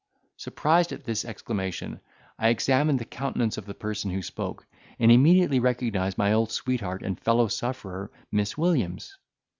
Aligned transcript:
Surprised 0.37 0.91
at 0.91 1.03
this 1.03 1.23
exclamation, 1.23 1.99
I 2.39 2.49
examined 2.49 2.97
the 2.97 3.05
countenance 3.05 3.55
of 3.59 3.67
the 3.67 3.75
person 3.75 4.09
who 4.09 4.23
spoke, 4.23 4.65
and 4.97 5.11
immediately 5.11 5.59
recognised 5.59 6.17
my 6.17 6.33
old 6.33 6.51
sweetheart 6.51 7.03
and 7.03 7.19
fellow 7.19 7.47
sufferer, 7.47 8.09
Miss 8.31 8.57
Williams. 8.57 9.19